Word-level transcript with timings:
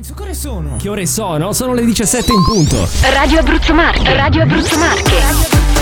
Lorenzo, 0.00 0.14
che 0.14 0.22
ore 0.22 0.34
sono? 0.34 0.76
Che 0.76 0.88
ore 0.88 1.06
sono? 1.06 1.52
Sono 1.52 1.74
le 1.74 1.84
17 1.84 2.32
in 2.32 2.42
punto. 2.44 2.88
Radio 3.12 3.40
Abruzzo 3.40 3.74
Marche, 3.74 4.14
Radio 4.14 4.42
Abruzzo 4.42 4.78
Marche. 4.78 5.16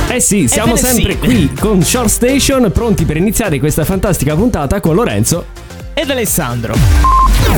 Eh 0.09 0.21
sì, 0.21 0.49
siamo 0.49 0.73
Ebbene 0.73 0.89
sempre 0.89 1.13
sì. 1.13 1.19
qui 1.19 1.53
con 1.55 1.83
Short 1.83 2.09
Station, 2.09 2.71
pronti 2.73 3.05
per 3.05 3.17
iniziare 3.17 3.61
questa 3.61 3.85
fantastica 3.85 4.35
puntata 4.35 4.81
con 4.81 4.97
Lorenzo. 4.97 5.47
Ed 5.95 6.11
Alessandro. 6.11 6.75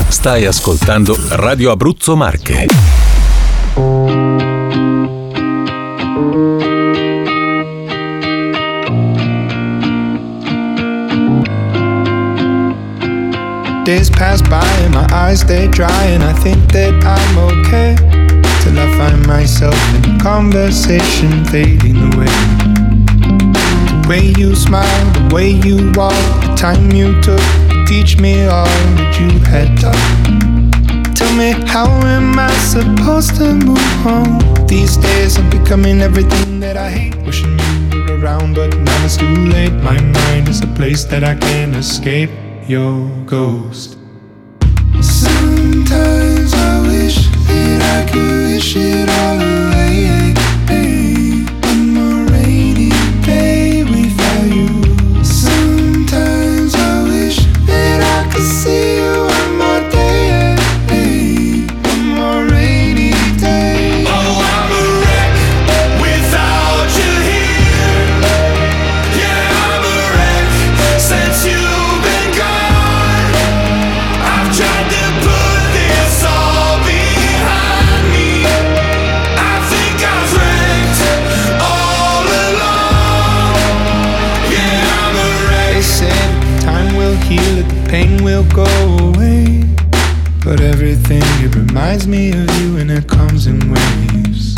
Stai 0.07 0.45
ascoltando 0.45 1.17
Radio 1.29 1.71
Abruzzo 1.71 2.15
Marche. 2.15 2.67
Days 13.91 14.09
pass 14.09 14.41
by 14.41 14.65
and 14.85 14.93
my 14.93 15.05
eyes 15.11 15.41
stay 15.41 15.67
dry, 15.67 16.03
and 16.05 16.23
I 16.23 16.31
think 16.31 16.71
that 16.71 16.93
I'm 17.03 17.37
okay. 17.59 17.97
Till 18.63 18.79
I 18.79 18.87
find 18.95 19.27
myself 19.27 19.75
in 19.95 20.17
conversation 20.17 21.43
fading 21.51 21.97
away. 22.13 22.31
The 23.91 24.05
way 24.07 24.33
you 24.39 24.55
smile, 24.55 25.05
the 25.11 25.35
way 25.35 25.49
you 25.49 25.91
walk, 25.93 26.15
the 26.39 26.55
time 26.55 26.89
you 26.91 27.19
took 27.21 27.43
to 27.71 27.83
teach 27.85 28.17
me 28.17 28.45
all 28.45 28.63
that 28.95 29.19
you 29.19 29.29
had 29.51 29.67
taught. 29.81 31.13
Tell 31.13 31.35
me, 31.35 31.51
how 31.67 31.89
am 32.07 32.39
I 32.39 32.49
supposed 32.73 33.35
to 33.39 33.53
move 33.53 34.07
on? 34.07 34.67
These 34.67 34.95
days 34.95 35.37
I'm 35.37 35.49
becoming 35.49 35.99
everything 35.99 36.61
that 36.61 36.77
I 36.77 36.89
hate. 36.89 37.17
Wishing 37.25 37.59
you 37.91 38.05
were 38.05 38.21
around, 38.21 38.55
but 38.55 38.73
now 38.73 39.03
it's 39.03 39.17
too 39.17 39.35
late. 39.51 39.73
My 39.83 39.99
mind 39.99 40.47
is 40.47 40.61
a 40.61 40.67
place 40.79 41.03
that 41.11 41.25
I 41.25 41.35
can't 41.35 41.75
escape. 41.75 42.29
Your 42.71 43.09
ghost. 43.25 43.97
Sometimes 45.01 46.53
I 46.53 46.81
wish 46.87 47.17
that 47.47 47.81
I 47.97 48.09
could 48.09 48.53
wish 48.53 48.77
it 48.77 49.09
all 49.09 49.41
away. 49.41 50.00
Heal 87.31 87.57
it, 87.59 87.67
the 87.69 87.89
pain 87.89 88.23
will 88.23 88.45
go 88.51 88.67
away. 89.07 89.63
But 90.43 90.59
everything, 90.59 91.23
it 91.45 91.55
reminds 91.55 92.07
me 92.07 92.31
of 92.31 92.49
you 92.59 92.77
and 92.77 92.89
it 92.91 93.07
comes 93.07 93.47
in 93.47 93.59
waves. 93.71 94.55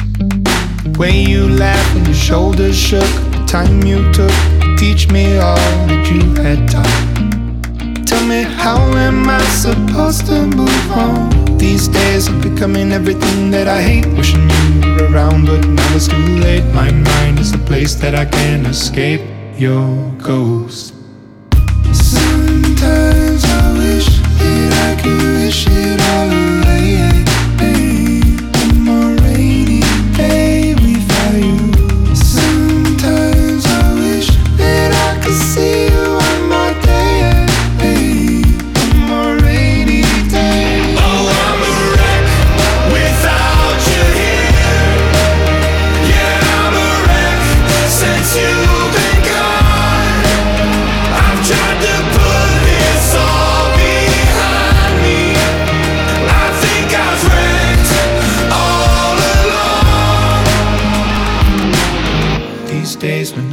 The 0.86 0.96
way 0.98 1.22
you 1.34 1.48
laughed 1.50 1.94
when 1.94 2.06
your 2.06 2.22
shoulders 2.30 2.78
shook, 2.78 3.12
the 3.36 3.44
time 3.48 3.84
you 3.84 4.00
took 4.12 4.36
to 4.62 4.76
teach 4.78 5.12
me 5.12 5.38
all 5.38 5.72
that 5.90 6.04
you 6.12 6.22
had 6.42 6.60
taught. 6.74 8.08
Tell 8.08 8.26
me, 8.26 8.42
how 8.44 8.80
am 9.08 9.30
I 9.30 9.44
supposed 9.66 10.26
to 10.28 10.46
move 10.46 10.92
on? 10.92 11.58
These 11.58 11.88
days 11.90 12.28
I'm 12.28 12.42
becoming 12.42 12.92
everything 12.92 13.52
that 13.52 13.68
I 13.68 13.82
hate. 13.82 14.08
Wishing 14.18 14.50
you 14.50 14.96
were 14.96 15.12
around, 15.12 15.46
but 15.46 15.68
now 15.68 15.96
it's 15.96 16.08
too 16.08 16.28
late. 16.46 16.66
My 16.74 16.92
mind 16.92 17.40
is 17.40 17.54
a 17.54 17.60
place 17.70 17.94
that 17.96 18.16
I 18.16 18.26
can't 18.26 18.66
escape. 18.68 19.22
Your 19.58 20.12
ghost. 20.18 20.93
wish 25.54 25.68
you 25.68 25.93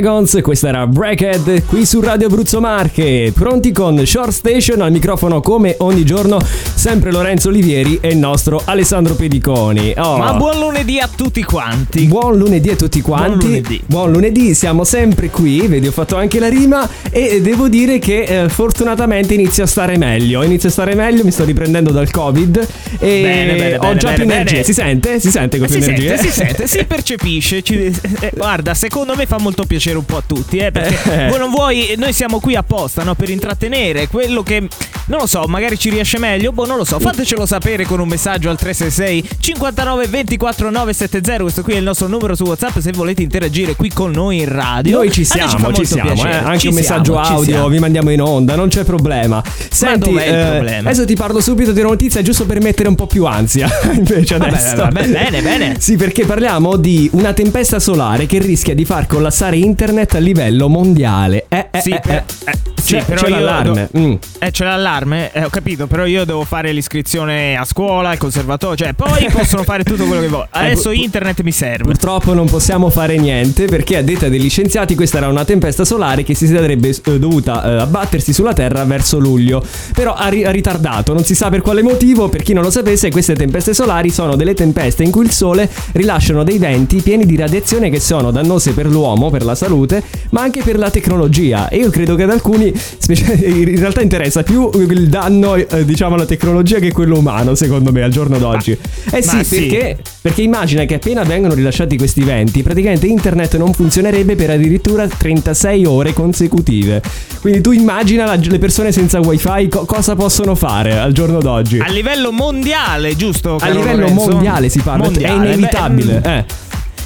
Dragons, 0.00 0.38
questa 0.42 0.68
era 0.68 0.86
Breakhead 0.86 1.64
qui 1.64 1.84
su 1.84 2.00
Radio 2.00 2.28
Abruzzo 2.28 2.60
Marche, 2.60 3.32
pronti 3.34 3.72
con 3.72 4.00
Short 4.06 4.30
Station 4.30 4.80
al 4.80 4.92
microfono 4.92 5.40
come 5.40 5.74
ogni 5.78 6.04
giorno, 6.04 6.38
sempre 6.78 7.10
Lorenzo 7.10 7.48
Olivieri 7.48 7.98
e 8.00 8.08
il 8.10 8.16
nostro 8.18 8.62
Alessandro 8.64 9.14
Pediconi. 9.14 9.92
Oh. 9.96 10.16
Ma 10.18 10.32
buon 10.34 10.60
lunedì 10.60 11.00
a 11.00 11.08
tutti 11.12 11.42
quanti. 11.42 12.04
Buon 12.06 12.38
lunedì 12.38 12.70
a 12.70 12.76
tutti 12.76 13.00
quanti. 13.00 13.36
Buon 13.36 13.50
lunedì. 13.50 13.82
Buon 13.84 14.12
lunedì, 14.12 14.54
siamo 14.54 14.84
sempre 14.84 15.28
qui, 15.28 15.66
vedi 15.66 15.88
ho 15.88 15.90
fatto 15.92 16.14
anche 16.16 16.38
la 16.38 16.48
rima 16.48 16.88
e 17.10 17.40
devo 17.40 17.68
dire 17.68 17.98
che 17.98 18.22
eh, 18.44 18.48
fortunatamente 18.48 19.34
inizio 19.34 19.64
a 19.64 19.66
stare 19.66 19.98
meglio. 19.98 20.42
Inizio 20.44 20.68
a 20.68 20.72
stare 20.72 20.94
meglio, 20.94 21.24
mi 21.24 21.32
sto 21.32 21.44
riprendendo 21.44 21.90
dal 21.90 22.10
Covid 22.12 22.56
e 23.00 23.20
Bene, 23.22 23.54
bene, 23.54 23.74
ho 23.76 23.80
bene, 23.80 23.96
già 23.96 24.12
più 24.12 24.22
energia. 24.22 24.62
Si 24.62 24.72
sente? 24.72 25.18
Si 25.18 25.30
sente 25.32 25.58
con 25.58 25.66
Eh, 25.66 25.70
più 25.70 25.82
si 25.82 25.88
energia? 25.90 26.16
sente, 26.16 26.30
si 26.30 26.32
sente, 26.38 26.66
si 26.68 26.84
percepisce. 26.84 27.62
Ci- 27.62 27.92
eh, 28.20 28.30
guarda, 28.36 28.74
secondo 28.74 29.16
me 29.16 29.26
fa 29.26 29.38
molto 29.40 29.64
piacere 29.64 29.98
un 29.98 30.04
po' 30.04 30.18
a 30.18 30.22
tutti, 30.24 30.58
eh, 30.58 30.70
perché 30.70 31.26
voi 31.28 31.38
non 31.40 31.50
vuoi, 31.50 31.94
noi 31.96 32.12
siamo 32.12 32.38
qui 32.38 32.54
apposta, 32.54 33.02
no, 33.02 33.14
per 33.16 33.30
intrattenere 33.30 34.06
quello 34.06 34.44
che 34.44 34.60
non 35.06 35.20
lo 35.20 35.26
so, 35.26 35.42
magari 35.48 35.76
ci 35.76 35.90
riesce 35.90 36.18
meglio, 36.18 36.52
boh, 36.52 36.66
non 36.68 36.76
lo 36.76 36.84
so. 36.84 36.98
Fatecelo 37.00 37.46
sapere 37.46 37.84
con 37.84 37.98
un 38.00 38.06
messaggio 38.08 38.50
al 38.50 38.56
366 38.58 39.36
59 39.40 40.06
24 40.06 40.70
970. 40.70 41.42
Questo 41.42 41.62
qui 41.62 41.72
è 41.72 41.76
il 41.78 41.82
nostro 41.82 42.06
numero 42.06 42.34
su 42.36 42.44
WhatsApp 42.44 42.78
se 42.78 42.92
volete 42.92 43.22
interagire 43.22 43.74
qui 43.74 43.90
con 43.92 44.10
noi 44.12 44.38
in 44.40 44.48
radio. 44.52 44.98
Noi 44.98 45.10
ci 45.10 45.24
siamo, 45.24 45.48
fa 45.50 45.56
ci 45.56 45.62
molto 45.62 45.84
siamo, 45.84 46.10
eh. 46.24 46.30
anche 46.30 46.58
Ci 46.58 46.66
un 46.68 46.72
siamo, 46.74 46.74
messaggio 46.74 47.24
ci 47.24 47.32
audio 47.32 47.44
siamo. 47.52 47.68
vi 47.68 47.78
mandiamo 47.78 48.10
in 48.10 48.20
onda, 48.20 48.54
non 48.54 48.68
c'è 48.68 48.84
problema. 48.84 49.42
Senti, 49.70 50.14
eh, 50.14 50.48
problema? 50.52 50.90
adesso 50.90 51.04
ti 51.04 51.14
parlo 51.16 51.40
subito 51.40 51.72
di 51.72 51.80
una 51.80 51.88
notizia 51.90 52.22
giusto 52.22 52.44
per 52.46 52.60
mettere 52.60 52.88
un 52.88 52.94
po' 52.94 53.06
più 53.06 53.24
ansia 53.24 53.68
invece 53.92 54.34
adesso. 54.34 54.76
vabbè, 54.76 55.06
bene, 55.08 55.40
bene. 55.42 55.76
Sì, 55.78 55.96
perché 55.96 56.24
parliamo 56.26 56.76
di 56.76 57.08
una 57.14 57.32
tempesta 57.32 57.78
solare 57.78 58.26
che 58.26 58.38
rischia 58.38 58.74
di 58.74 58.84
far 58.84 59.06
collassare 59.06 59.56
internet 59.56 60.14
a 60.14 60.18
livello 60.18 60.68
mondiale. 60.68 61.46
Eh, 61.48 61.68
eh, 61.70 61.80
Sì, 61.80 61.90
eh, 61.90 62.00
per- 62.00 62.12
eh. 62.44 62.50
eh, 62.50 62.58
sì, 62.82 62.94
C'è- 62.96 63.04
però 63.04 63.20
c'è 63.22 63.28
l'allarme. 63.28 63.88
Mm. 63.96 64.14
Eh, 64.38 64.50
c'è 64.50 64.64
l'allarme, 64.64 65.30
eh, 65.32 65.44
ho 65.44 65.48
capito, 65.48 65.86
però 65.86 66.04
io 66.06 66.24
devo 66.24 66.44
fare 66.44 66.57
l'iscrizione 66.66 67.56
a 67.56 67.64
scuola, 67.64 68.10
al 68.10 68.18
conservatorio, 68.18 68.76
cioè 68.76 68.92
poi 68.92 69.28
possono 69.32 69.62
fare 69.62 69.84
tutto 69.84 70.04
quello 70.04 70.20
che 70.20 70.28
vogliono. 70.28 70.48
Adesso 70.50 70.90
pu- 70.90 70.96
pu- 70.96 71.02
internet 71.02 71.40
mi 71.42 71.52
serve. 71.52 71.84
Purtroppo 71.84 72.34
non 72.34 72.48
possiamo 72.48 72.90
fare 72.90 73.16
niente 73.16 73.66
perché 73.66 73.96
a 73.96 74.02
detta 74.02 74.28
degli 74.28 74.48
scienziati 74.48 74.94
questa 74.94 75.18
era 75.18 75.28
una 75.28 75.44
tempesta 75.44 75.84
solare 75.84 76.22
che 76.22 76.34
si 76.34 76.46
sarebbe 76.46 76.88
eh, 76.88 77.18
dovuta 77.18 77.62
eh, 77.64 77.80
abbattersi 77.82 78.32
sulla 78.32 78.52
Terra 78.52 78.84
verso 78.84 79.18
luglio. 79.18 79.64
Però 79.94 80.14
ha, 80.14 80.28
ri- 80.28 80.44
ha 80.44 80.50
ritardato, 80.50 81.12
non 81.12 81.24
si 81.24 81.34
sa 81.34 81.48
per 81.48 81.60
quale 81.60 81.82
motivo, 81.82 82.28
per 82.28 82.42
chi 82.42 82.52
non 82.52 82.62
lo 82.62 82.70
sapesse 82.70 83.10
queste 83.10 83.34
tempeste 83.34 83.74
solari 83.74 84.10
sono 84.10 84.36
delle 84.36 84.54
tempeste 84.54 85.02
in 85.02 85.10
cui 85.10 85.24
il 85.24 85.30
Sole 85.30 85.68
rilasciano 85.92 86.42
dei 86.42 86.58
venti 86.58 87.00
pieni 87.00 87.24
di 87.26 87.36
radiazione 87.36 87.90
che 87.90 88.00
sono 88.00 88.30
dannose 88.30 88.72
per 88.72 88.86
l'uomo, 88.86 89.30
per 89.30 89.44
la 89.44 89.54
salute, 89.54 90.02
ma 90.30 90.42
anche 90.42 90.62
per 90.62 90.78
la 90.78 90.90
tecnologia. 90.90 91.68
E 91.68 91.76
io 91.78 91.90
credo 91.90 92.14
che 92.14 92.24
ad 92.24 92.30
alcuni 92.30 92.72
specie- 92.74 93.34
in 93.46 93.78
realtà 93.78 94.00
interessa 94.00 94.42
più 94.42 94.70
il 94.74 95.08
danno 95.08 95.54
eh, 95.54 95.84
diciamo 95.84 96.14
alla 96.14 96.24
tecnologia 96.24 96.47
che 96.80 96.92
quello 96.92 97.18
umano, 97.18 97.54
secondo 97.54 97.92
me, 97.92 98.02
al 98.02 98.10
giorno 98.10 98.38
d'oggi. 98.38 98.76
eh 99.10 99.22
sì, 99.22 99.36
ma 99.36 99.42
sì. 99.44 99.66
perché 99.66 99.98
perché 100.20 100.42
immagina 100.42 100.84
che 100.84 100.94
appena 100.94 101.22
vengono 101.22 101.54
rilasciati 101.54 101.96
questi 101.96 102.22
venti, 102.22 102.62
praticamente 102.62 103.06
internet 103.06 103.56
non 103.56 103.72
funzionerebbe 103.72 104.34
per 104.36 104.50
addirittura 104.50 105.06
36 105.06 105.84
ore 105.86 106.12
consecutive. 106.12 107.00
Quindi 107.40 107.60
tu 107.60 107.70
immagina 107.72 108.24
la- 108.24 108.34
le 108.40 108.58
persone 108.58 108.92
senza 108.92 109.20
wifi 109.20 109.68
co- 109.68 109.84
cosa 109.84 110.14
possono 110.16 110.54
fare 110.54 110.98
al 110.98 111.12
giorno 111.12 111.38
d'oggi. 111.38 111.78
A 111.78 111.88
livello 111.90 112.32
mondiale, 112.32 113.16
giusto? 113.16 113.56
A 113.60 113.68
livello 113.68 114.00
Lorenzo? 114.08 114.30
mondiale 114.30 114.68
si 114.68 114.80
parla, 114.80 115.04
Mondiale, 115.04 115.50
è 115.50 115.52
inevitabile. 115.54 116.20
beh, 116.20 116.28
mm, 116.28 116.32
eh. 116.32 116.44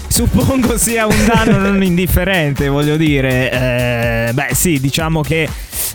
Suppongo 0.08 0.76
sia 0.76 1.06
un 1.06 1.14
danno 1.26 1.56
non 1.70 1.82
indifferente, 1.82 2.68
voglio 2.68 2.96
dire. 2.96 3.50
Eh, 4.28 4.32
beh, 4.32 4.48
sì, 4.54 4.78
diciamo 4.80 5.22
che. 5.22 5.48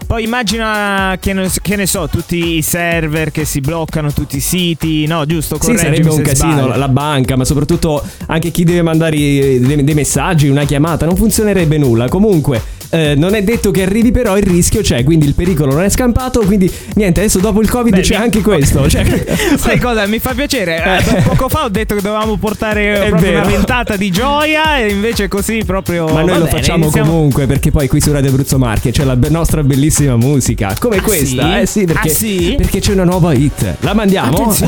Poi 0.05 0.23
immagina 0.23 1.17
che 1.19 1.33
ne, 1.33 1.49
che 1.61 1.75
ne 1.75 1.85
so, 1.85 2.07
tutti 2.07 2.57
i 2.57 2.61
server 2.61 3.31
che 3.31 3.45
si 3.45 3.59
bloccano, 3.59 4.11
tutti 4.13 4.38
i 4.38 4.41
siti, 4.41 5.05
no, 5.05 5.25
giusto? 5.25 5.57
Sì, 5.59 5.77
sarebbe 5.77 6.09
un 6.09 6.21
casino 6.21 6.63
sbaglio. 6.63 6.77
la, 6.77 6.88
banca, 6.88 7.35
ma 7.35 7.44
soprattutto 7.44 8.03
anche 8.27 8.51
chi 8.51 8.63
deve 8.63 8.81
mandare 8.81 9.17
dei, 9.17 9.83
dei 9.83 9.94
messaggi, 9.94 10.47
una 10.47 10.63
chiamata, 10.63 11.05
non 11.05 11.15
funzionerebbe 11.15 11.77
nulla. 11.77 12.07
Comunque, 12.07 12.61
eh, 12.89 13.13
non 13.15 13.33
è 13.35 13.43
detto 13.43 13.71
che 13.71 13.83
arrivi, 13.83 14.11
però 14.11 14.37
il 14.37 14.43
rischio 14.43 14.81
c'è, 14.81 15.03
quindi 15.03 15.25
il 15.25 15.33
pericolo 15.33 15.73
non 15.73 15.83
è 15.83 15.89
scampato. 15.89 16.41
Quindi, 16.41 16.71
niente, 16.95 17.19
adesso 17.21 17.39
dopo 17.39 17.61
il 17.61 17.69
Covid 17.69 17.95
Beh, 17.95 18.01
c'è 18.01 18.17
mi- 18.17 18.23
anche 18.23 18.41
questo. 18.41 18.89
Cioè, 18.89 19.05
Sai 19.57 19.79
cosa? 19.79 20.05
Mi 20.07 20.19
fa 20.19 20.33
piacere. 20.33 20.83
Eh, 20.99 21.21
Poco 21.21 21.49
fa 21.49 21.63
ho 21.65 21.69
detto 21.69 21.95
che 21.95 22.01
dovevamo 22.01 22.37
portare 22.37 23.09
una 23.11 23.41
ventata 23.43 23.95
di 23.95 24.09
gioia 24.11 24.77
e 24.77 24.89
invece 24.89 25.27
così 25.27 25.63
proprio. 25.65 26.05
Ma 26.05 26.21
noi 26.21 26.29
va 26.29 26.37
lo 26.37 26.45
bene, 26.45 26.57
facciamo 26.57 26.83
iniziamo- 26.83 27.09
comunque 27.11 27.45
perché 27.45 27.71
poi 27.71 27.87
qui 27.87 27.99
su 28.01 28.11
Radio 28.11 28.29
Abruzzo 28.29 28.57
Marche 28.57 28.91
c'è 28.91 29.03
la 29.03 29.15
be- 29.15 29.29
nostra 29.29 29.63
bellissima 29.63 30.15
musica. 30.15 30.75
Come 30.79 30.97
Ah, 30.97 31.01
questa, 31.01 31.53
sì? 31.53 31.59
eh 31.61 31.65
sì, 31.65 31.85
perché, 31.85 32.09
Ah, 32.09 32.13
sì? 32.13 32.53
perché 32.57 32.79
c'è 32.79 32.93
una 32.93 33.03
nuova 33.03 33.33
hit. 33.33 33.75
La 33.81 33.93
mandiamo? 33.93 34.55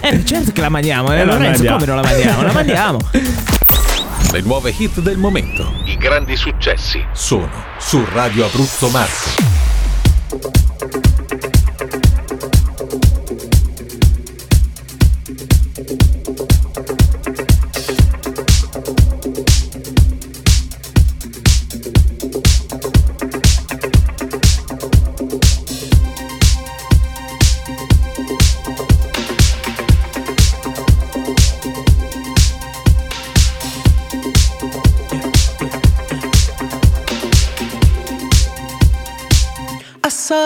Eh, 0.00 0.24
certo 0.24 0.52
che 0.52 0.60
la 0.60 0.68
mandiamo, 0.68 1.12
eh, 1.12 1.16
Eh, 1.20 1.24
la 1.24 1.32
Lorenzo, 1.34 1.64
mandiamo. 1.64 1.76
come 1.78 1.86
non 1.86 1.96
la 1.96 2.08
mandiamo? 2.08 2.42
La 2.42 2.52
mandiamo. 2.52 2.98
Le 4.38 4.44
nuove 4.44 4.70
hit 4.70 5.00
del 5.00 5.18
momento. 5.18 5.68
I 5.86 5.96
grandi 5.96 6.36
successi. 6.36 7.04
Sono 7.12 7.50
su 7.76 8.04
Radio 8.12 8.46
Abruzzo 8.46 8.88
Marche. 8.88 9.67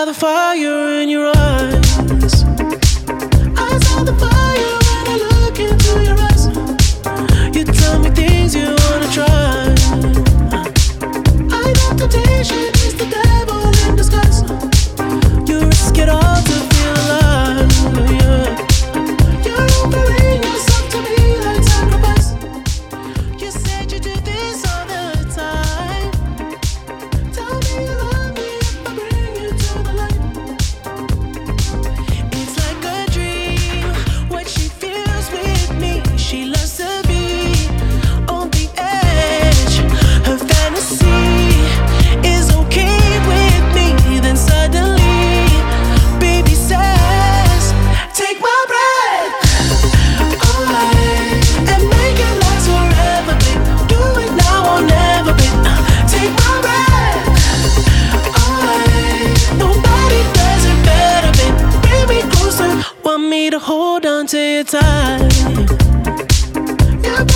The 0.05 0.13
fire 0.13 1.01
in 1.01 1.07
your 1.07 1.31
eyes. 1.35 1.82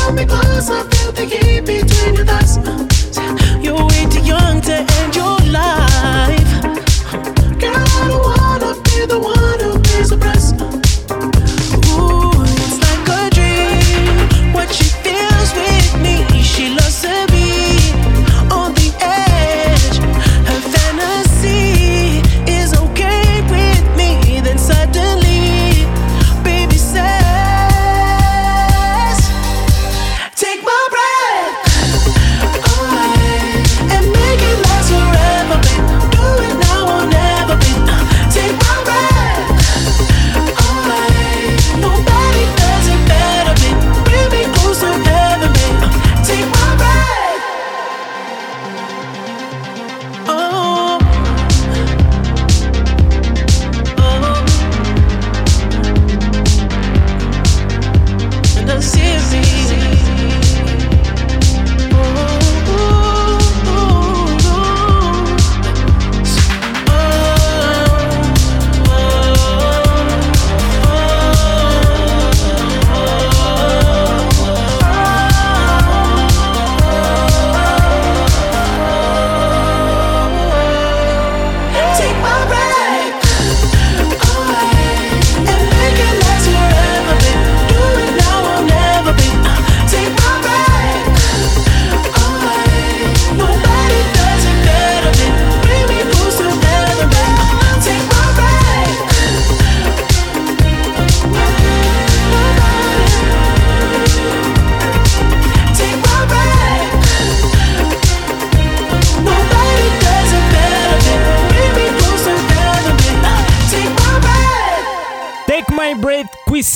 hold 0.07 0.17
me 0.17 0.25
close, 0.25 0.69
I 0.69 0.83
feel 0.89 1.11
the 1.11 1.25
heat 1.25 1.65
between 1.65 2.15
your 2.15 2.25
thighs. 2.25 2.57
You're 3.63 3.85
way 3.85 4.05
too 4.09 4.21
young 4.21 4.61
to 4.61 4.73
end 4.73 5.15
your 5.15 5.37
life. 5.51 5.86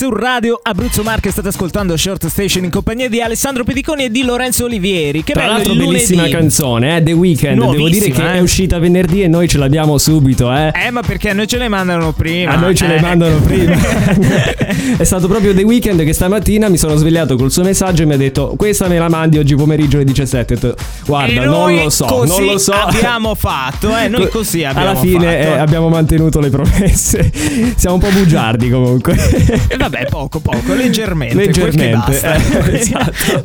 Su 0.01 0.09
Radio 0.09 0.59
Abruzzo 0.63 1.03
Marche 1.03 1.29
state 1.29 1.49
ascoltando 1.49 1.95
Short 1.95 2.25
Station 2.25 2.63
in 2.63 2.71
compagnia 2.71 3.07
di 3.07 3.21
Alessandro 3.21 3.63
Pediconi 3.63 4.05
e 4.05 4.09
di 4.09 4.23
Lorenzo 4.23 4.65
Olivieri. 4.65 5.23
Che 5.23 5.33
Tra 5.33 5.43
bello 5.43 5.53
l'altro 5.53 5.73
il 5.73 5.77
lunedì. 5.77 5.93
bellissima 5.93 6.27
canzone, 6.27 6.97
eh, 6.97 7.03
The 7.03 7.11
Weeknd. 7.11 7.59
Devo 7.69 7.87
dire 7.87 8.09
che 8.09 8.27
eh. 8.27 8.33
è 8.33 8.39
uscita 8.39 8.79
venerdì 8.79 9.21
e 9.21 9.27
noi 9.27 9.47
ce 9.47 9.59
l'abbiamo 9.59 9.99
subito, 9.99 10.51
eh. 10.51 10.71
Eh, 10.73 10.89
ma 10.89 11.01
perché 11.01 11.29
a 11.29 11.33
noi 11.33 11.45
ce 11.45 11.59
le 11.59 11.67
mandano 11.67 12.13
prima. 12.13 12.53
A 12.53 12.55
noi 12.55 12.73
ce 12.73 12.87
le 12.87 12.95
Eh. 12.95 13.01
mandano 13.01 13.35
prima. 13.41 13.75
è 14.97 15.03
stato 15.03 15.27
proprio 15.27 15.53
The 15.53 15.61
Weeknd 15.61 16.03
che 16.03 16.13
stamattina 16.13 16.67
mi 16.67 16.77
sono 16.77 16.95
svegliato 16.95 17.35
col 17.35 17.51
suo 17.51 17.61
messaggio 17.61 18.01
e 18.01 18.05
mi 18.07 18.13
ha 18.13 18.17
detto 18.17 18.55
questa 18.57 18.87
me 18.87 18.97
la 18.97 19.07
mandi 19.07 19.37
oggi 19.37 19.53
pomeriggio 19.53 19.97
alle 19.97 20.05
17. 20.05 20.53
Ho 20.53 20.57
detto, 20.57 20.75
Guarda, 21.05 21.45
non 21.45 21.75
lo 21.75 21.89
so, 21.91 22.25
non 22.25 22.43
lo 22.43 22.57
so. 22.57 22.71
abbiamo 22.71 23.35
fatto, 23.35 23.95
eh, 23.95 24.07
noi 24.07 24.23
Co- 24.23 24.39
così 24.39 24.63
abbiamo 24.63 24.89
Alla 24.89 24.99
fine 24.99 25.25
fatto. 25.43 25.55
eh, 25.55 25.59
abbiamo 25.59 25.89
mantenuto 25.89 26.39
le 26.39 26.49
promesse. 26.49 27.29
Siamo 27.77 27.97
un 27.97 28.01
po' 28.01 28.09
bugiardi 28.09 28.67
comunque. 28.67 29.15
E 29.67 29.77
vabbè, 29.91 30.05
poco, 30.09 30.39
poco, 30.39 30.73
leggermente. 30.73 31.35
Leggermente, 31.35 31.89
quel 31.89 32.21
che 32.21 32.29
basta. 32.31 32.33
eh, 32.69 32.75
esatto. 32.79 33.43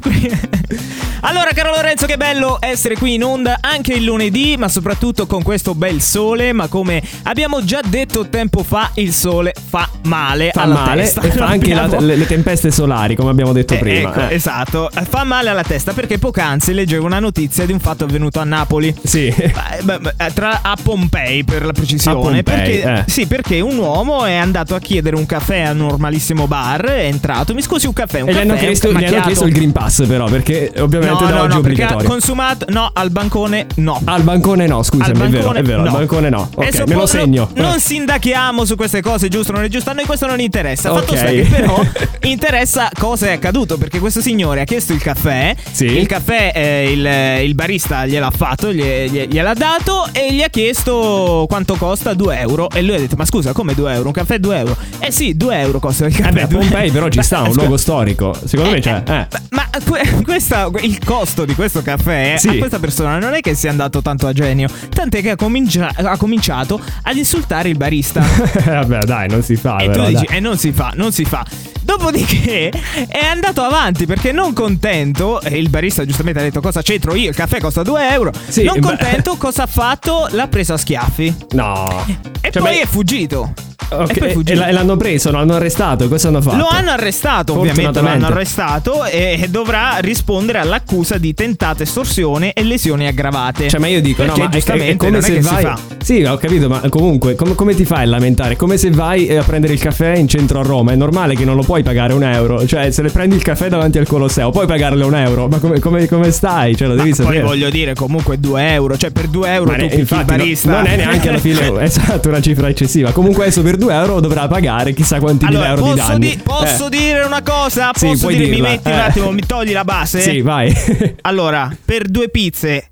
allora, 1.21 1.50
caro 1.55 1.71
Lorenzo, 1.75 2.07
che 2.07 2.17
bello 2.17 2.59
essere 2.61 2.97
qui 2.97 3.15
in 3.15 3.25
onda 3.25 3.59
anche 3.61 3.95
il 3.95 4.05
lunedì, 4.05 4.57
ma 4.57 4.69
soprattutto 4.69 5.26
con 5.26 5.43
questo 5.43 5.75
bel 5.75 6.00
sole. 6.00 6.53
Ma 6.53 6.69
come 6.69 7.03
abbiamo 7.25 7.65
già 7.65 7.81
detto 7.85 8.29
tempo 8.29 8.62
fa, 8.62 8.91
il 8.95 9.12
sole 9.12 9.53
fa 9.69 9.88
male 10.05 10.50
Fa 10.53 10.62
alla 10.62 10.75
male 10.75 11.03
testa. 11.03 11.21
e 11.23 11.31
fa 11.31 11.47
anche 11.47 11.75
la- 11.75 11.87
le, 11.99 12.17
le 12.17 12.26
tempeste 12.26 12.71
solari, 12.71 13.17
come 13.17 13.31
abbiamo 13.31 13.53
detto 13.53 13.75
Eh, 13.75 13.79
prima. 13.79 14.11
ecco, 14.11 14.29
eh. 14.29 14.35
esatto, 14.35 14.91
fa 15.09 15.25
male 15.25 15.50
alla 15.50 15.62
testa 15.65 15.93
perché 15.93 16.19
poc'anzi 16.19 16.73
leggevo 16.73 17.05
una 17.07 17.19
notizia 17.19 17.67
di 17.67 17.73
un 17.73 17.81
fatto 17.81 18.05
avvenuto 18.05 18.38
a 18.41 18.45
Napoli. 18.45 18.95
Sì. 19.03 19.26
Eh, 19.26 19.53
beh, 19.83 19.99
tra- 20.35 20.61
a 20.62 20.76
Pompei 20.81 21.45
per 21.45 21.65
la 21.65 21.73
precisione. 21.73 22.17
A 22.19 22.21
Pompei, 22.21 22.43
perché, 22.43 22.83
eh. 22.83 23.05
Sì, 23.07 23.26
perché 23.26 23.61
un 23.61 23.76
uomo 23.79 24.25
è 24.25 24.35
andato 24.35 24.75
a 24.75 24.79
chiedere 24.81 25.17
un 25.17 25.26
caffè 25.26 25.61
al 25.61 25.76
normalissimo 25.76 26.36
bar, 26.45 26.85
è 26.85 27.05
entrato, 27.07 27.55
mi 27.55 27.62
scusi 27.62 27.87
un 27.87 27.95
caffè, 27.95 28.21
un 28.21 28.28
E 28.28 28.33
gli 28.33 28.35
caffè, 28.35 28.49
hanno, 28.49 28.59
chiesto, 28.59 28.93
gli 28.93 29.05
hanno 29.05 29.21
chiesto 29.23 29.47
il 29.47 29.52
Green 29.55 29.73
Pass, 29.73 30.07
però, 30.07 30.26
perché 30.26 30.71
ovviamente 30.78 31.25
No, 31.25 31.31
da 31.31 31.35
no, 31.37 31.40
oggi 31.40 31.47
è 31.47 31.49
no, 31.49 31.55
ha 31.55 31.59
obbligatorio. 31.59 32.09
consumato, 32.09 32.66
no, 32.69 32.90
al 32.93 33.11
bancone 33.11 33.66
no. 33.76 33.99
Al 34.05 34.23
bancone 34.23 34.66
no, 34.66 34.83
scusami, 34.83 35.09
Al 35.11 35.16
è 35.16 35.19
vero, 35.28 35.31
bancone 35.31 35.59
è 35.59 35.62
vero, 35.62 35.81
no. 35.83 35.87
al 35.88 35.93
bancone 35.97 36.28
no. 36.28 36.50
Ok, 36.55 36.83
me 36.87 36.95
lo 36.95 37.07
segno. 37.07 37.49
no- 37.55 37.62
non 37.62 37.81
sindachiamo 37.81 38.64
su 38.66 38.76
queste 38.76 39.00
cose, 39.00 39.28
giusto 39.28 39.52
o 39.52 39.55
non 39.55 39.64
è 39.64 39.69
giusto, 39.69 39.90
a 39.90 39.93
noi 39.95 40.05
questo 40.05 40.26
non 40.26 40.38
interessa. 40.40 40.93
Fatto 40.93 41.12
Ok. 41.12 41.16
sta 41.19 41.26
che 41.31 41.47
però 41.50 41.81
interessa 42.25 42.90
cosa 42.99 43.26
è 43.28 43.33
accaduto, 43.33 43.78
perché 43.78 43.99
questo 43.99 44.21
signore 44.21 44.61
ha 44.61 44.64
chiesto 44.64 44.93
il 44.93 45.00
caffè, 45.00 45.55
Sì. 45.71 45.85
il 45.87 46.07
caffè 46.07 46.52
eh, 46.55 46.90
il, 46.93 47.47
il 47.47 47.55
barista 47.55 48.07
gliel'ha 48.07 48.31
fatto, 48.31 48.73
glie- 48.73 49.09
glie- 49.09 49.26
gliel'ha 49.28 49.55
dato 49.55 50.07
e 50.12 50.33
gli 50.35 50.43
ha 50.43 50.49
chiesto 50.49 51.47
quanto 51.49 51.75
costa 51.76 52.14
2 52.14 52.38
euro 52.40 52.69
e 52.71 52.83
lui 52.83 52.95
ha 52.95 52.99
detto 52.99 53.16
ma 53.16 53.25
scusa 53.25 53.52
come 53.52 53.75
2 53.75 53.93
euro? 53.95 54.07
Un 54.09 54.12
caffè 54.12 54.38
2 54.38 54.59
euro? 54.59 54.76
Eh 54.99 55.11
sì 55.12 55.37
2 55.37 55.61
euro 55.61 55.78
costa 55.78 56.07
il 56.07 56.14
caffè. 56.14 56.25
Eh 56.26 56.33
beh, 56.33 56.42
a 56.42 56.47
2 56.49 56.59
Pompei 56.59 56.90
però 56.90 57.09
ci 57.09 57.18
Beh, 57.18 57.25
sta, 57.25 57.42
un 57.42 57.54
luogo 57.54 57.76
storico. 57.76 58.35
Secondo 58.45 58.73
me 58.73 58.80
c'è. 58.80 59.02
Eh. 59.06 59.26
ma 59.50 59.68
que- 59.85 60.23
questa- 60.25 60.68
il 60.80 60.99
costo 61.04 61.45
di 61.45 61.54
questo 61.54 61.83
caffè 61.83 62.35
Sì. 62.38 62.49
a 62.49 62.56
questa 62.56 62.78
persona 62.78 63.18
non 63.18 63.35
è 63.35 63.40
che 63.40 63.54
sia 63.54 63.71
andato 63.71 64.02
tanto 64.02 64.26
a 64.26 64.33
genio, 64.33 64.68
tant'è 64.90 65.21
che 65.23 65.30
ha, 65.30 65.37
comincia- 65.37 65.92
ha 65.95 66.16
cominciato 66.16 66.80
ad 67.02 67.16
insultare 67.16 67.68
il 67.68 67.76
barista. 67.76 68.21
Vabbè, 68.64 69.04
dai, 69.04 69.28
non 69.28 69.42
si 69.42 69.56
fa. 69.56 69.76
e 69.78 69.85
tu 69.87 69.90
però, 69.92 70.06
dici, 70.09 70.25
dai. 70.26 70.37
e 70.37 70.40
non 70.40 70.56
si 70.59 70.73
fa, 70.73 70.92
non 70.95 71.12
si 71.12 71.25
fa. 71.25 71.45
Dopodiché 71.83 72.71
è 73.09 73.25
andato 73.25 73.62
avanti 73.62 74.06
perché 74.06 74.33
non 74.33 74.52
contento, 74.52 75.40
e 75.40 75.56
il 75.56 75.68
barista 75.71 76.04
giustamente 76.04 76.40
ha 76.40 76.42
detto 76.42 76.61
cosa 76.61 76.83
c'entro 76.83 77.14
io, 77.14 77.28
il 77.30 77.37
caffè 77.37 77.61
costa 77.61 77.83
2 77.85 78.11
euro. 78.11 78.33
Sì, 78.49 78.64
non 78.64 78.75
beh. 78.75 78.80
contento, 78.80 79.37
cosa 79.38 79.62
ha 79.62 79.66
fatto? 79.66 80.26
L'ha 80.33 80.49
preso 80.49 80.73
a 80.75 80.76
schiaffi. 80.78 81.35
No. 81.52 82.04
E 82.40 82.50
Cioè, 82.50 82.61
poi 82.62 82.75
beh, 82.75 82.80
è 82.83 82.87
fuggito. 82.87 83.52
Ok, 83.88 84.11
e 84.11 84.19
poi 84.19 84.28
e, 84.28 84.33
fuggito. 84.33 84.62
e 84.64 84.73
l'hanno 84.73 84.97
preso, 84.97 85.31
lo 85.31 85.38
hanno 85.38 85.55
arrestato. 85.55 86.09
Cosa 86.09 86.28
hanno 86.28 86.40
fatto? 86.43 86.57
Lo 86.57 86.66
hanno 86.69 86.90
arrestato, 86.90 87.59
ovviamente 87.59 88.00
lo 88.00 88.09
hanno 88.09 88.26
arrestato 88.26 89.05
e 89.05 89.25
e 89.37 89.49
dovrà 89.49 89.97
rispondere 90.00 90.59
all'accusa 90.59 91.19
di 91.19 91.35
tentata 91.35 91.83
estorsione 91.83 92.52
e 92.52 92.62
lesioni 92.62 93.07
aggravate. 93.07 93.69
Cioè, 93.69 93.81
ma 93.81 93.87
io 93.88 94.00
dico, 94.00 94.23
Perché 94.23 94.38
no, 94.38 94.45
ma 94.45 94.50
giustamente 94.50 94.93
è, 94.93 94.97
come 94.97 95.21
se 95.21 95.33
che 95.35 95.40
vai. 95.40 95.57
si 95.57 95.62
fa. 95.62 95.78
Sì, 96.02 96.23
ho 96.23 96.37
capito, 96.37 96.69
ma 96.69 96.81
comunque, 96.88 97.35
come, 97.35 97.55
come 97.55 97.75
ti 97.75 97.85
fai 97.85 98.02
a 98.02 98.07
lamentare? 98.07 98.57
Come 98.57 98.76
se 98.76 98.90
vai 98.90 99.26
eh, 99.26 99.37
a 99.37 99.43
prendere 99.43 99.73
il 99.73 99.81
caffè 99.81 100.14
in 100.16 100.28
centro 100.28 100.61
a 100.61 100.62
Roma. 100.62 100.93
È 100.93 100.97
normale 100.97 101.35
che 101.35 101.45
non 101.45 101.57
lo 101.57 101.62
puoi 101.62 101.83
pagare 101.83 102.12
un 102.12 102.23
euro. 102.23 102.66
Cioè, 102.66 102.90
se 102.90 103.02
le 103.02 103.11
prendi 103.11 103.35
il 103.37 103.43
caffè 103.43 103.69
davanti 103.69 103.99
al 103.99 104.07
Colosseo, 104.07 104.50
puoi 104.50 104.66
pagarle 104.66 105.05
un 105.05 105.14
euro. 105.14 105.49
Ma 105.49 105.59
come, 105.59 105.78
come- 105.81 106.07
come 106.09 106.31
stai? 106.31 106.76
Cioè, 106.76 106.88
lo 106.88 106.95
Ma 106.95 107.02
devi 107.02 107.14
poi 107.14 107.25
sapere. 107.25 107.43
voglio 107.43 107.71
dire, 107.71 107.95
comunque 107.95 108.38
2 108.38 108.73
euro, 108.73 108.97
cioè 108.97 109.11
per 109.11 109.26
2 109.28 109.52
euro 109.52 109.71
Ma 109.71 109.76
tu 109.76 109.83
ne- 109.83 109.88
picchi 109.88 109.95
il 109.95 110.00
infatti, 110.00 110.31
no- 110.31 110.37
barista. 110.37 110.71
non 110.71 110.87
è 110.87 110.97
neanche 110.97 111.28
alla 111.28 111.38
fine 111.38 111.81
esatto 111.83 112.28
una 112.28 112.40
cifra 112.40 112.69
eccessiva. 112.69 113.11
Comunque 113.12 113.43
adesso 113.45 113.62
per 113.62 113.75
2 113.76 113.95
euro 113.95 114.21
dovrà 114.21 114.47
pagare 114.49 114.92
chissà 114.92 115.18
quanti 115.21 115.45
Allora, 115.45 115.71
mila 115.73 115.75
euro 115.80 115.92
di 115.92 115.99
posso, 116.00 116.11
danni. 116.12 116.28
di- 116.28 116.40
posso 116.42 116.87
Eh. 116.87 116.90
dire 116.90 117.23
una 117.25 117.42
cosa? 117.42 117.90
Sì, 117.95 118.06
Posso 118.06 118.21
puoi 118.23 118.35
dire, 118.37 118.49
mi 118.49 118.54
dirla, 118.56 118.68
metti 118.71 118.88
eh. 118.88 118.92
un 118.92 118.99
attimo, 118.99 119.30
mi 119.33 119.42
togli 119.47 119.73
la 119.73 119.85
base? 119.85 120.21
Sì, 120.21 120.40
vai. 120.40 120.75
Allora, 121.23 121.75
per 121.85 122.09
due 122.09 122.28
pizze 122.28 122.90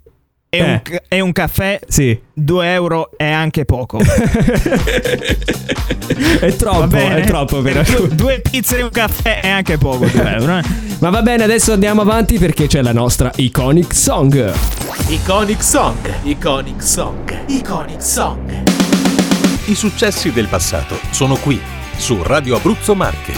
e, 0.48 0.60
un, 0.62 0.68
Eh. 0.70 0.82
ca- 0.82 1.02
e 1.08 1.20
un 1.20 1.32
caffè, 1.32 1.80
sì. 1.88 2.18
2 2.32 2.72
euro 2.72 3.10
è 3.16 3.28
anche 3.30 3.64
poco. 3.64 3.98
È 6.40 6.54
troppo, 6.56 6.96
è 6.96 7.22
troppo 7.26 7.60
per 7.62 7.82
due, 7.88 8.08
due 8.14 8.40
pizze 8.40 8.78
e 8.78 8.82
un 8.82 8.90
caffè 8.90 9.40
è 9.40 9.48
anche 9.48 9.78
poco, 9.78 10.06
2 10.06 10.34
euro. 10.36 10.58
eh. 10.58 10.62
Ma 10.98 11.10
va 11.10 11.22
bene, 11.22 11.44
adesso 11.44 11.72
andiamo 11.72 12.02
avanti 12.02 12.38
perché 12.38 12.66
c'è 12.66 12.82
la 12.82 12.92
nostra 12.92 13.32
iconic 13.36 13.94
song. 13.94 14.52
Iconic 15.08 15.62
Song, 15.62 15.96
Iconic 16.22 16.82
Song, 16.82 17.34
Iconic 17.46 18.02
Song. 18.02 18.62
I 19.66 19.74
successi 19.74 20.30
del 20.30 20.48
passato 20.48 20.98
sono 21.10 21.36
qui, 21.36 21.58
su 21.96 22.22
Radio 22.22 22.56
Abruzzo 22.56 22.94
Marche. 22.94 23.32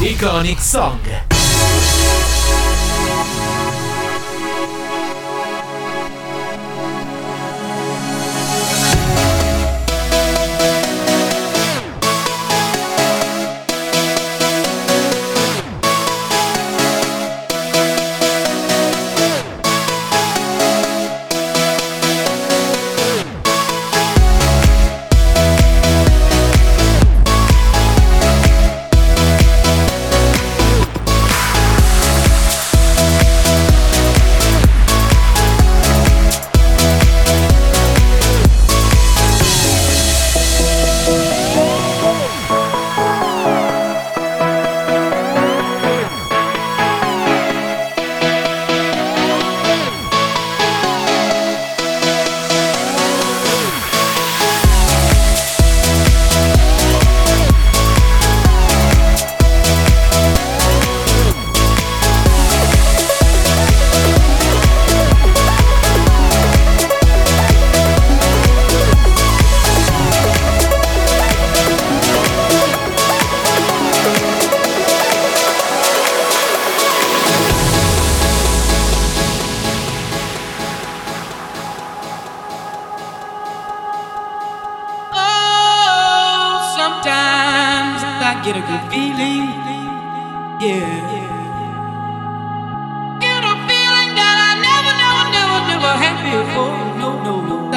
Iconic 0.00 0.58
Song. 0.58 1.29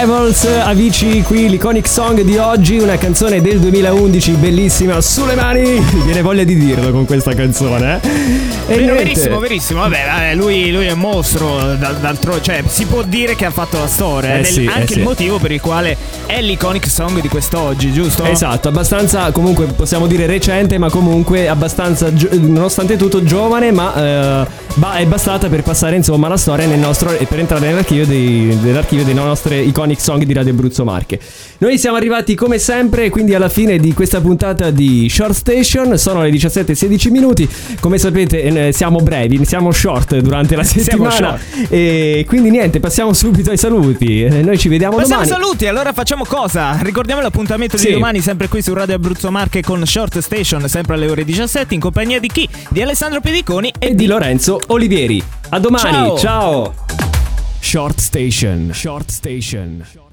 Devils, 0.00 0.44
amici, 0.64 1.22
qui 1.22 1.48
l'iconic 1.48 1.86
song 1.86 2.20
di 2.22 2.36
oggi, 2.36 2.78
una 2.78 2.96
canzone 2.98 3.40
del 3.40 3.60
2011 3.60 4.32
bellissima, 4.32 5.00
sulle 5.00 5.36
mani, 5.36 5.78
viene 6.04 6.20
voglia 6.20 6.42
di 6.42 6.56
dirlo 6.56 6.90
con 6.90 7.06
questa 7.06 7.32
canzone. 7.32 8.00
eh. 8.02 8.53
E 8.66 8.78
verissimo, 8.78 9.38
verissimo. 9.38 9.80
Vabbè, 9.80 10.04
vabbè, 10.06 10.34
lui, 10.34 10.70
lui 10.72 10.86
è 10.86 10.92
un 10.92 10.98
mostro. 10.98 11.74
dal- 11.76 11.98
d'altro, 11.98 12.40
cioè, 12.40 12.62
si 12.66 12.86
può 12.86 13.02
dire 13.02 13.36
che 13.36 13.44
ha 13.44 13.50
fatto 13.50 13.78
la 13.78 13.86
storia. 13.86 14.34
Eh 14.34 14.38
ed 14.38 14.44
è 14.44 14.48
sì, 14.48 14.64
eh 14.64 14.68
anche 14.68 14.94
sì. 14.94 14.98
il 14.98 15.04
motivo 15.04 15.38
per 15.38 15.52
il 15.52 15.60
quale 15.60 15.96
è 16.26 16.40
l'iconic 16.40 16.88
song 16.88 17.20
di 17.20 17.28
quest'oggi, 17.28 17.92
giusto? 17.92 18.24
Esatto, 18.24 18.68
abbastanza 18.68 19.30
comunque 19.32 19.66
possiamo 19.66 20.06
dire 20.06 20.26
recente, 20.26 20.78
ma 20.78 20.88
comunque 20.88 21.48
abbastanza 21.48 22.12
gio- 22.14 22.28
nonostante 22.32 22.96
tutto 22.96 23.22
giovane, 23.22 23.70
ma 23.70 24.42
eh, 24.42 24.98
è 24.98 25.06
bastata 25.06 25.48
per 25.48 25.62
passare 25.62 25.96
insomma 25.96 26.28
la 26.28 26.36
storia 26.36 26.66
nel 26.66 26.78
nostro 26.78 27.16
e 27.16 27.26
per 27.26 27.38
entrare 27.40 27.66
nell'archivio 27.66 28.06
dei, 28.06 28.58
dell'archivio 28.60 29.04
dei 29.04 29.14
nostri 29.14 29.66
iconic 29.68 30.00
song 30.00 30.22
di 30.24 30.32
Radio 30.32 30.52
Abruzzo 30.52 30.84
Marche. 30.84 31.20
Noi 31.58 31.78
siamo 31.78 31.96
arrivati 31.96 32.34
come 32.34 32.58
sempre, 32.58 33.10
quindi 33.10 33.34
alla 33.34 33.48
fine 33.48 33.78
di 33.78 33.92
questa 33.92 34.20
puntata 34.20 34.70
di 34.70 35.08
Short 35.08 35.34
Station, 35.34 35.96
sono 35.98 36.22
le 36.22 36.30
17:16 36.30 37.10
minuti. 37.10 37.48
Come 37.80 37.98
sapete, 37.98 38.42
eh, 38.56 38.72
siamo 38.72 38.98
brevi, 39.00 39.44
siamo 39.44 39.70
short 39.72 40.16
durante 40.18 40.56
la 40.56 40.62
settimana 40.64 41.38
e 41.68 42.24
quindi 42.26 42.50
niente, 42.50 42.80
passiamo 42.80 43.12
subito 43.12 43.50
ai 43.50 43.56
saluti. 43.58 44.22
Eh, 44.24 44.42
Noi 44.42 44.58
ci 44.58 44.68
vediamo 44.68 44.96
Passiamo 44.96 45.22
domani. 45.24 45.42
saluti, 45.42 45.66
allora 45.66 45.92
facciamo 45.92 46.24
cosa? 46.24 46.78
Ricordiamo 46.80 47.20
l'appuntamento 47.20 47.76
Sì. 47.76 47.86
di 47.88 47.92
domani 47.94 48.20
sempre 48.20 48.48
qui 48.48 48.62
su 48.62 48.72
Radio 48.74 48.94
Abruzzo 48.94 49.30
Marche 49.30 49.62
con 49.62 49.84
Short 49.86 50.18
Station, 50.18 50.68
sempre 50.68 50.94
alle 50.94 51.08
ore 51.08 51.24
17 51.24 51.74
in 51.74 51.80
compagnia 51.80 52.18
di 52.20 52.28
chi? 52.28 52.48
Di 52.68 52.82
Alessandro 52.82 53.20
Pediconi 53.20 53.72
e, 53.78 53.88
e 53.88 53.94
di 53.94 54.06
Lorenzo 54.06 54.60
Olivieri. 54.68 55.22
A 55.50 55.58
domani, 55.58 55.82
Ciao. 55.90 56.18
ciao. 56.18 56.74
Short 57.60 57.98
Station. 57.98 58.70
Short 58.72 59.10
Station. 59.10 60.03